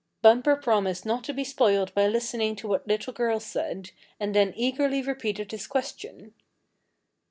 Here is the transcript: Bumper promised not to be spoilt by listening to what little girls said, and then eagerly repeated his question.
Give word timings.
Bumper 0.23 0.55
promised 0.55 1.05
not 1.05 1.23
to 1.25 1.31
be 1.31 1.43
spoilt 1.43 1.93
by 1.93 2.07
listening 2.07 2.55
to 2.55 2.67
what 2.67 2.87
little 2.87 3.13
girls 3.13 3.45
said, 3.45 3.91
and 4.19 4.33
then 4.33 4.51
eagerly 4.55 5.03
repeated 5.03 5.51
his 5.51 5.67
question. 5.67 6.33